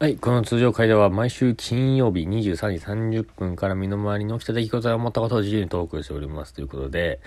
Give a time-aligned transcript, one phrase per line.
[0.00, 7.18] はい、この通常会では毎週金曜日23時30分から身の回りの起きた出来事や思ったことを自由にトークしておりますということで、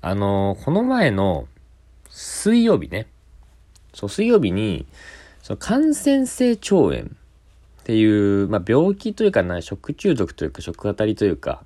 [0.00, 1.48] あのーこの前の
[2.08, 3.08] 水曜日ね、
[3.92, 4.86] そう、水曜日に、
[5.42, 7.04] その感染性腸炎っ
[7.84, 11.62] ていう、まあ、病気というかな、食中毒というか食当たりというか、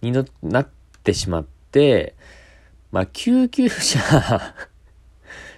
[0.00, 0.68] になっ
[1.02, 2.14] てしまって、
[2.90, 4.00] まあ、救急車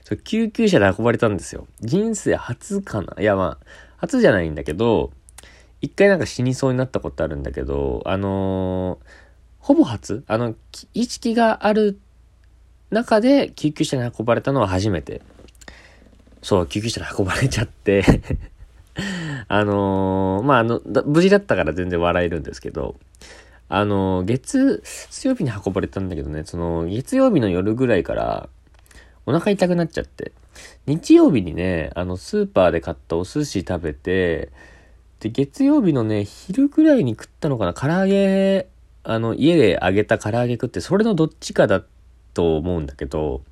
[0.25, 1.69] 救急車で運ばれたんですよ。
[1.81, 5.13] 人生初かないや、まあ、初じゃないんだけど、
[5.81, 9.07] 一回なんか死にそうになったことあるんだけど、あのー
[9.59, 10.55] ほぼ初あの、
[10.95, 11.99] 意識がある
[12.91, 15.23] 中で救急車に運ばれたのは初めて。
[16.41, 18.05] そう、救急車で運ばれちゃって
[19.49, 22.95] あのーまあ、あの、無事だったから全然笑えるんですけど、
[23.69, 28.49] あのー月、水曜日に運ばれたんだけどね、その、月曜日の夜ぐらいから、
[29.27, 30.31] お腹痛くなっちゃって。
[30.87, 34.51] 日曜日にね、あの、スーパーで買ったお寿司食べて、
[35.21, 38.69] で、月曜日のね、昼ぐらいに食ったのかな、唐揚げ、
[39.03, 41.83] あの、家で揚げた唐揚げ食って、それのどっちかだ
[42.35, 43.43] と思うんだけど、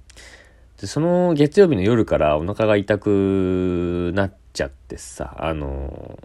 [0.81, 6.19] で、その月曜日の夜からお腹が痛くなっちゃってさ、あの、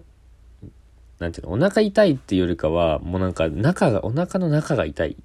[1.20, 5.18] なんていうの、お腹痛いっていうよりかは、もうなんか中が、お腹の中が痛い。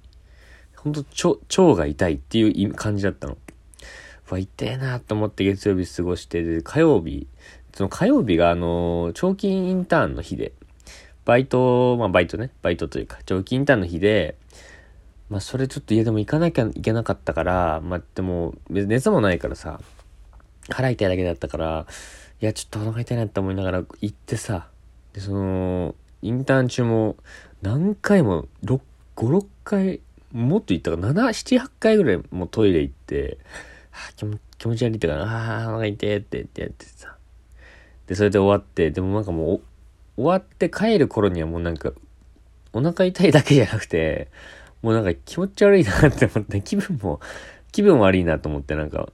[0.75, 1.03] ほんと、
[1.49, 3.37] 腸、が痛いっていう感じだったの。
[4.33, 7.27] わ、痛えなと思って月曜日過ごして、で、火曜日、
[7.73, 10.53] その火曜日があの、長期インターンの日で、
[11.25, 14.37] バイト、まあバイトね、バイトというか、長期インターンの日で、
[15.29, 19.79] まあそれちょっと家でも行かなきゃいけなかったから、まあでも、熱もないからさ、
[20.69, 21.85] 腹痛いだけだったから、
[22.41, 24.67] いや、ちょっとお腹痛いなって思いながら行ってさ、
[25.13, 27.17] で、その、インターン中も
[27.61, 28.79] 何回も、6、
[29.15, 30.01] 5、6回、
[30.31, 33.37] もっと行ったか、7、7、8回ぐらいもうトイレ行って、
[34.15, 34.25] 気
[34.57, 37.17] 気持ち悪いってか、ああ、お腹痛いってってやってさ。
[38.07, 39.61] で、それで終わって、でもなんかもう、
[40.17, 41.91] 終わって帰る頃にはもうなんか、
[42.73, 44.29] お腹痛いだけじゃなくて、
[44.81, 47.19] もうなんか気持ち悪いなって思って、気分も、
[47.71, 49.09] 気分悪いなと思って、なんか、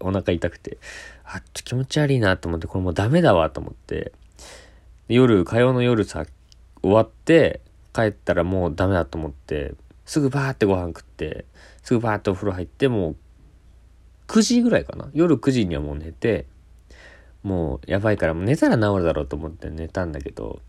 [0.00, 0.78] お腹痛くて、
[1.24, 4.12] あ、ちょ気持ち悪いなと思って、これもうダメだわと思って、
[5.08, 6.26] 夜、火曜の夜さ、
[6.82, 7.60] 終わって、
[7.94, 9.74] 帰ったらもうダメだと思って、
[10.04, 11.46] すぐバーってご飯食って、
[11.82, 13.16] すぐバーってお風呂入って、もう、
[14.28, 15.08] 9時ぐらいかな？
[15.12, 16.46] 夜9時にはもう寝て、
[17.42, 20.60] もうやばいから、もう寝たら治るだろうと思って寝たんだけど、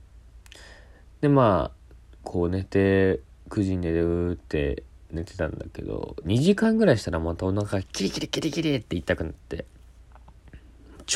[1.22, 1.78] で、まあ、
[2.24, 3.20] こう寝て、
[3.50, 9.66] 9時に寝るって寝てたんだけど、2時間ぐらいしたらまたお腹がキリキリキリキリって痛くなって、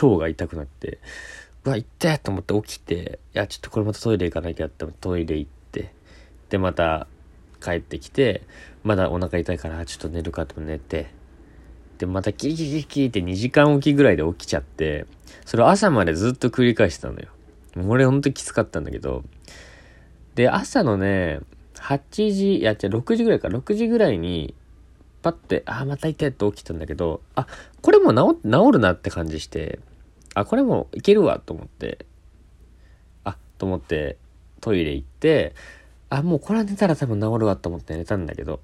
[0.01, 0.99] 腸が痛くなって、
[1.63, 5.93] うわ、痛いと思って起きて、いや、ちょっとこれまたトイレ行かなきゃってトイレ行って、
[6.49, 7.07] で、また
[7.61, 8.41] 帰ってきて、
[8.83, 11.11] まだお腹痛いから、ちょっと寝るかと寝て、
[12.01, 15.05] で、またキリキリキリキリって2時間おきぐらいで起きちゃって、
[15.45, 17.27] それを朝までずっと繰り返してたのよ。
[17.87, 19.23] 俺ほんときつかったんだけど、
[20.33, 21.41] で、朝のね、
[21.75, 24.55] 8時、いや、じゃ6時ぐらいか、6時ぐらいに、
[25.21, 27.45] パッて、あー、また痛いって起きたんだけど、あ、
[27.83, 29.79] これも治、治るなって感じして、
[30.33, 32.07] あ、これもいけるわと思って、
[33.23, 34.17] あ、と思って、
[34.59, 35.53] トイレ行って、
[36.09, 38.59] あ、もうこれは寝たら多分治るわと思って寝たんだけど、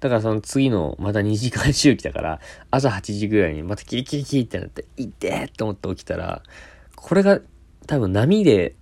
[0.00, 2.40] だからその次のまた2時間周期だから、
[2.70, 6.42] 朝8時ぐらいにまたキリキリキリってなって、いってーと思って起きたら、
[6.94, 7.40] これが
[7.86, 8.74] 多分波で、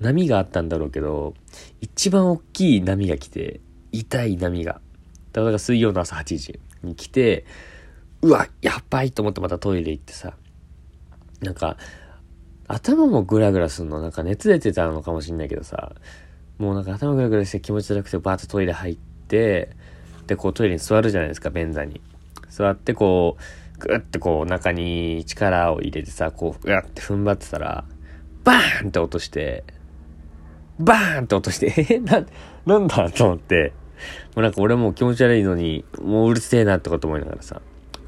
[0.00, 1.34] 波があったんだろうけど、
[1.80, 3.60] 一番大きい波が来て、
[3.92, 4.80] 痛い波が。
[5.32, 7.44] だから水曜の朝8時に来て、
[8.22, 10.34] うわ、やばいと思ってまたトイレ行ってさ、
[11.40, 11.76] なんか、
[12.66, 15.92] 頭もグラグラすんの、なんか熱出てたのかもしんないけどさ、
[16.58, 19.70] もうなんか頭グラグラして気持ち悪くてバーッとトイレ入って、
[20.30, 22.00] で、こうトイレに座るじゃないですか、便座に。
[22.50, 27.84] 座ってこう、ぐってこうお腹に力を入れてさ、こう、ぐわって踏ん張ってたら、
[28.44, 29.64] バーンって落として、
[30.78, 32.24] バーンって落として、え、な、
[32.64, 33.72] なんだと思って、
[34.36, 37.60] もうなんか俺もう気持ち悪いのに、もううるせえなってこと思いながらさ、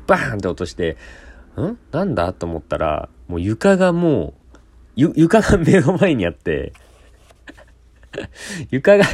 [0.07, 0.97] バーンって落として、
[1.57, 1.77] ん？
[1.91, 4.59] なんだと思ったら、もう床がもう、
[4.95, 6.73] ゆ、床が目の前にあって、
[8.71, 9.05] 床が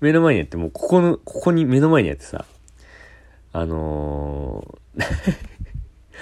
[0.00, 2.44] 目の前にあって、もうここの、ここに目の前にあってさ、
[3.52, 5.04] あのー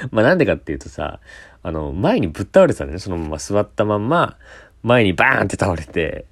[0.10, 1.20] まあなんでかっていうとさ、
[1.62, 2.98] あの、前にぶっ倒れてたんだよね。
[3.00, 4.36] そのまま座ったまんま、
[4.82, 6.26] 前にバーンって倒れて、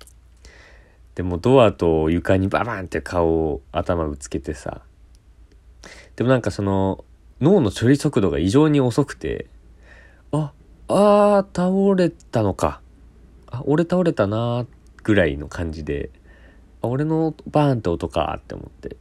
[1.14, 4.80] でもドアと床にババーンって顔を頭ぶつけてさ、
[6.16, 7.04] でもなんかその、
[7.40, 9.46] 脳の処理速度が異常に遅くて、
[10.32, 10.52] あ、
[10.88, 12.80] あー、倒れたのか。
[13.46, 14.66] あ、俺倒れたなー
[15.02, 16.10] ぐらいの感じで、
[16.82, 18.96] 俺のバーンって音かって思って。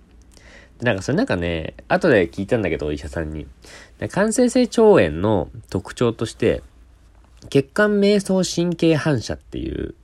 [0.81, 3.47] なんかそれなんかね、後で聞いたんだけど、お医者さんに。
[4.09, 6.63] 感染性腸炎の特徴として、
[7.49, 9.95] 血管瞑想神経反射っていう、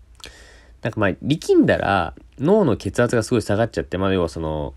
[0.82, 4.74] なんかまあ、力んだら脳の血圧がすごい下がっちゃって、まあ要はその、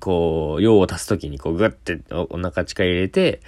[0.00, 3.40] こう、用を足すときにこうグッてお腹力入れて、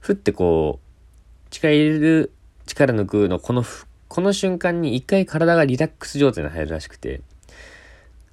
[0.00, 2.32] ふってこう、力入れる、
[2.66, 3.64] 力抜くのこの、
[4.08, 7.22] この瞬間に一回体がリラックス状態に入るらしくて、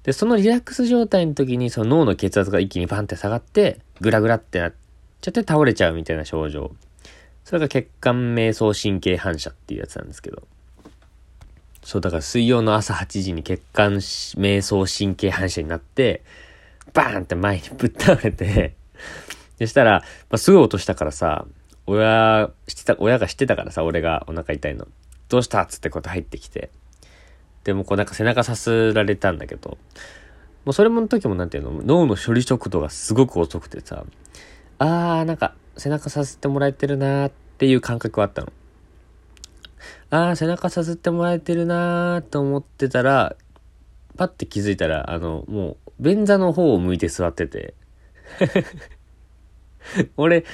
[0.04, 4.74] で、そのリラックス状態の時にその脳の血圧が一気にパンって下がって、グラグラってなっ
[5.20, 6.70] ちゃって倒れちゃうみたいな症状。
[7.44, 10.42] それが血管瞑想神経反射っていうやつなんですけど。
[11.82, 16.22] そう、だから水曜の朝8時に血管瞑想神経反射になって、
[16.92, 18.74] バーンって前にぶっ倒れて
[19.58, 21.46] そしたら、まあ、すぐ落としたからさ、
[21.86, 24.86] 親、知ってた、親が知ってたからさ、俺がお腹痛いの。
[25.28, 26.70] どうしたっつってこと入ってきて。
[27.64, 29.78] でもこうなんか背中さすられたんだけど、
[30.64, 34.04] もうそれもの時もなんていうの、脳の処理速度がすごく遅くてさ、
[34.78, 38.52] あーなんか背中させてもらえてるなーっていう感覚はあったの。
[40.10, 43.36] あー背中させてもらえてるなーと思ってたら、
[44.16, 47.74] パッて気づいたら、あの、もう、便座の方を向いて座ってて。
[50.16, 50.44] 俺、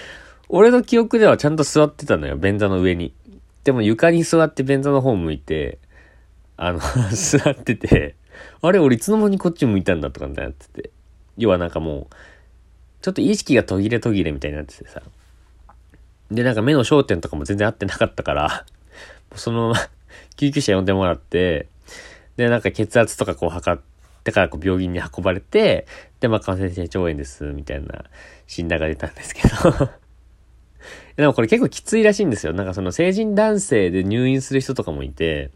[0.49, 3.15] 俺の記憶ではちゃんと座ってたのよ、便座の上に。
[3.65, 5.79] でも床に座って便座の方を向いて、
[6.63, 6.79] あの
[7.11, 8.15] 座ってて、
[8.61, 10.91] あれ、俺いつの間にこっち向いたんだとかみたいになってて。
[11.39, 12.15] 要はなんかもう、
[13.01, 15.01] ちょっと意識が途切れ途切れみたいになっててさ。
[16.31, 18.67] で、なんか目の焦点とかも全然合ってなかったから、
[19.37, 19.77] そのまま
[20.37, 21.67] 救急車呼んでもらって、
[22.37, 23.83] で、なんか血圧とかこう測っ
[24.23, 25.87] てからこう病院に運ばれて、
[26.21, 28.05] で、まあ感染性腸炎です、みたいな
[28.47, 29.91] 診断が出たんですけど
[31.17, 32.53] でもこれ結構きついらしいんですよ。
[32.53, 35.51] なんかその成人男性で入院する人とかもいて、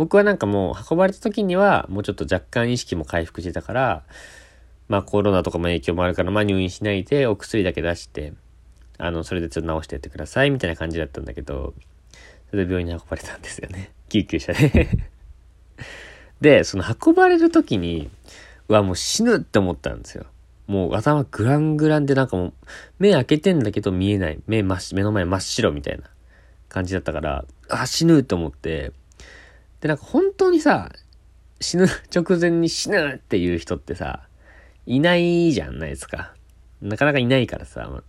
[0.00, 4.02] 僕はなんかもう運ばれた時にはもうちょっと若干意識も回復してたから、
[4.88, 8.32] まあコロナとかも影響もあるから、まあ入院しないでお薬だけ出して、
[8.96, 11.74] あの、それでちょっと治してやってくださいみたいな感じだったんだけど、
[12.48, 13.92] それで病院に運ばれたんですよね。
[14.08, 14.88] 救急車で
[16.40, 18.08] で、その運ばれる時に、
[18.68, 20.24] うわ、もう死ぬって思ったんですよ。
[20.66, 22.52] もう頭グラングランでなんかもう、
[22.98, 24.40] 目開けてんだけど見えない。
[24.46, 26.04] 目真っ、目の前真っ白みたいな
[26.70, 28.92] 感じだったから、あ、死ぬって思って、
[29.80, 30.90] で、なんか本当にさ、
[31.60, 34.26] 死ぬ直前に死ぬっていう人ってさ、
[34.86, 36.34] いないじゃないですか。
[36.80, 38.02] なかなかいないからさ。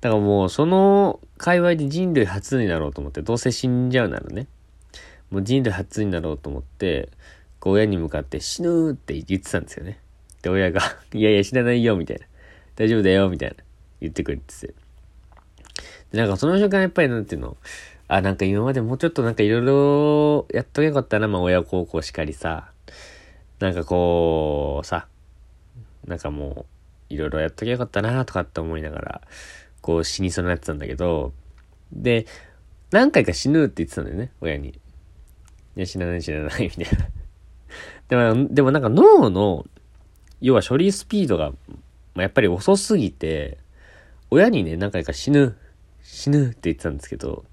[0.00, 4.46] だからもうその界隈で人類初になろうと思って、どうせ死んじゃうならね。
[5.30, 7.10] もう人類初になろうと思って、
[7.58, 9.98] こう親に向かって死ぬって言ってたんですよね。
[10.42, 10.80] で、親が
[11.12, 12.26] いやいや死なないよ、みたいな。
[12.76, 13.56] 大丈夫だよ、みたいな。
[14.00, 14.74] 言ってくれてて。
[16.12, 17.56] で、なんかその瞬間やっぱりなんていうの、
[18.08, 22.70] あ、なんか今までもうちょっとなんかいろいろやっとけよかったな、まあ親孝行しかりさ。
[23.58, 25.06] なんかこう、さ、
[26.06, 26.66] なんかも
[27.10, 29.20] う、いろいろやっとけよかったなとかって思いながら、
[29.80, 31.32] こう死にそうになってたんだけど、
[31.92, 32.26] で、
[32.90, 34.68] 何回か死ぬって言ってたんだよね、親に。
[34.68, 37.08] いや、死なない死なない、みたいな。
[38.08, 39.66] でも、でもなんか脳の、
[40.40, 41.52] 要は処理スピードが、
[42.14, 43.58] やっぱり遅すぎて、
[44.30, 45.56] 親にね、何回か死ぬ、
[46.02, 47.44] 死ぬって言ってたんですけど、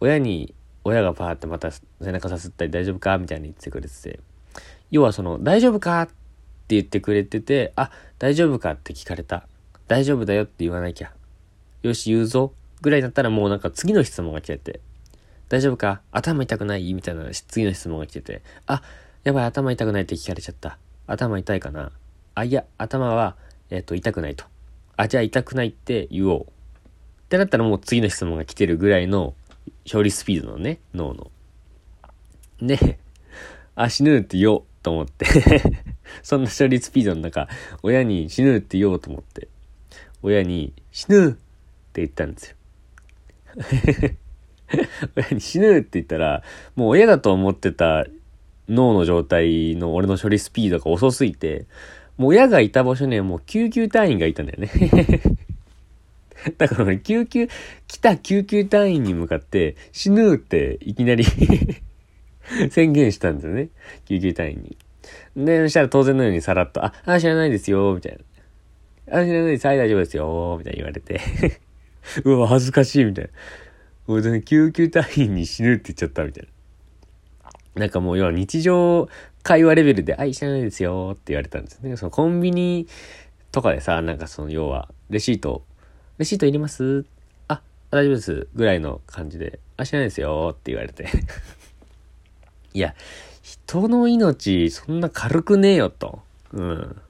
[0.00, 0.54] 親に、
[0.84, 4.20] 親がパーってまた背中さすったり大丈夫かみたいに言ってくれてて、
[4.90, 6.12] 要はその、大丈夫かって
[6.68, 9.46] 言ってくれてて、あ、大丈夫かって聞かれた。
[9.88, 11.12] 大丈夫だよって言わなきゃ。
[11.82, 12.52] よし、言うぞ。
[12.82, 14.80] ぐらいだったらもうなんか次の質問が来てて、
[15.48, 16.02] 大丈夫か？
[16.12, 16.92] 頭痛くない？
[16.92, 18.82] みたいな次の質問が来てて、あ、
[19.24, 20.78] やばい、頭痛くないって聞かれちゃった。
[21.06, 21.90] 頭痛いかな？
[22.34, 23.36] あ、いや、頭は、
[23.70, 24.44] えっ、ー、と、痛くないと。
[24.96, 26.42] あ、じゃあ痛くないって言おう。
[26.42, 26.44] っ
[27.28, 29.34] てなったらもう次の質問が来てるぐらいの
[29.90, 31.30] 処理スピードのね、脳の。
[32.60, 32.98] で、
[33.74, 35.26] あ、死ぬって言おうと思って。
[36.22, 37.48] そんな処理スピードの中、
[37.82, 39.48] 親に死ぬって言おうと思って、
[40.22, 41.38] 親に死ぬって
[41.94, 42.56] 言ったんですよ。
[45.16, 46.42] 親に死ぬって言ったら、
[46.74, 48.06] もう親だと思ってた
[48.68, 51.66] 脳の状態の俺の処理スピードが遅すぎて、
[52.16, 54.70] もう親がいた場所にはもう救急隊員がいたんだよね。
[56.58, 57.48] だから救急、
[57.86, 61.24] 来た救急隊員に向かって死ぬっていきなり
[62.70, 63.68] 宣言したんですよね。
[64.06, 64.76] 救急隊員に。
[65.44, 68.18] で、そしたら当然のようにさらっと、あ、あ、知らないですよ、みたい
[69.08, 69.20] な。
[69.20, 71.20] あ、知らないです、はい、大丈夫ですよ、みたいに言われて
[72.24, 73.30] うわ、恥ずかしい、みたいな。
[74.06, 77.80] もう救急隊員に死ぬって言っちゃったみたいな。
[77.80, 79.08] なんかもう要は日常
[79.42, 81.96] 会話レベルで、あ、知らないですよって言われたんですね。
[81.96, 82.86] そのコンビニ
[83.52, 85.64] とかでさ、なんかその要は、レシート、
[86.18, 87.04] レシートいります？
[87.48, 88.48] あ、大丈夫です。
[88.54, 91.08] ぐらいの感じで、あ、知らないですよって言われて
[92.72, 92.94] いや、
[93.42, 96.22] 人の命、そんな軽くねえよと。
[96.52, 97.02] うん。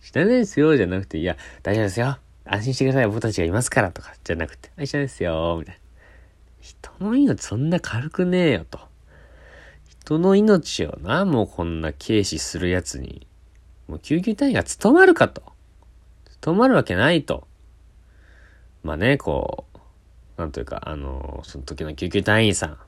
[0.00, 2.18] 知らないですよ、じゃなくて、いや、大丈夫ですよ。
[2.44, 5.80] 安心してください、僕たちがいますから、とか、じゃなくて、あ、知らないですよ、みたいな。
[6.60, 8.80] 人の命そんな軽くねえよと。
[10.00, 13.26] 人の命をな、もうこんな軽視するやつに、
[13.86, 15.42] もう救急隊員が務まるかと。
[16.40, 17.46] 務まるわけないと。
[18.86, 19.78] まあね、こう、
[20.40, 22.78] なんというか、あの、その時の救急隊員さん、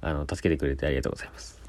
[0.00, 1.65] あの、助けてくれてありがとうございます。